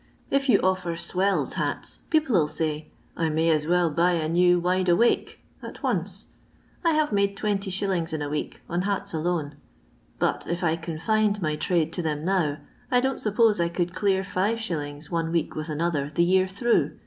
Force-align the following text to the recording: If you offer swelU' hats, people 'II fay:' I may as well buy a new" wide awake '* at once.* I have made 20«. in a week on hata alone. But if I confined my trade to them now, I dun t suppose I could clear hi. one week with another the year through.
If 0.31 0.49
you 0.49 0.59
offer 0.61 0.93
swelU' 0.95 1.53
hats, 1.53 1.99
people 2.09 2.35
'II 2.43 2.47
fay:' 2.47 2.89
I 3.15 3.29
may 3.29 3.51
as 3.51 3.67
well 3.67 3.91
buy 3.91 4.13
a 4.13 4.27
new" 4.27 4.59
wide 4.59 4.89
awake 4.89 5.39
'* 5.51 5.61
at 5.61 5.83
once.* 5.83 6.25
I 6.83 6.93
have 6.93 7.11
made 7.11 7.37
20«. 7.37 8.11
in 8.11 8.21
a 8.23 8.27
week 8.29 8.63
on 8.67 8.81
hata 8.81 9.15
alone. 9.17 9.57
But 10.17 10.47
if 10.47 10.63
I 10.63 10.75
confined 10.75 11.39
my 11.39 11.55
trade 11.55 11.93
to 11.93 12.01
them 12.01 12.25
now, 12.25 12.57
I 12.89 12.99
dun 12.99 13.17
t 13.17 13.21
suppose 13.21 13.59
I 13.59 13.69
could 13.69 13.93
clear 13.93 14.23
hi. 14.23 14.57
one 15.11 15.31
week 15.31 15.53
with 15.53 15.69
another 15.69 16.09
the 16.09 16.25
year 16.25 16.47
through. 16.47 16.93